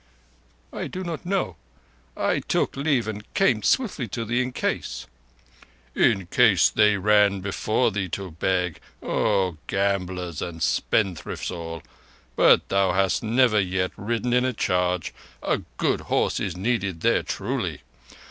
"I 0.73 0.87
do 0.87 1.03
not 1.03 1.27
know. 1.27 1.57
I 2.17 2.39
took 2.39 2.75
leave 2.75 3.07
and 3.07 3.31
came 3.35 3.61
swiftly 3.61 4.07
to 4.07 4.25
thee 4.25 4.41
in 4.41 4.51
case—" 4.51 5.05
"In 5.93 6.25
case 6.25 6.71
they 6.71 6.97
ran 6.97 7.39
before 7.41 7.91
thee 7.91 8.09
to 8.09 8.31
beg. 8.31 8.79
O 9.03 9.57
gamblers 9.67 10.41
and 10.41 10.63
spendthrifts 10.63 11.51
all! 11.51 11.83
But 12.35 12.69
thou 12.69 12.93
hast 12.93 13.21
never 13.21 13.59
yet 13.59 13.91
ridden 13.95 14.33
in 14.33 14.43
a 14.43 14.53
charge. 14.53 15.13
A 15.43 15.59
good 15.77 16.01
horse 16.01 16.39
is 16.39 16.57
needed 16.57 17.01
there, 17.01 17.21
truly. 17.21 17.81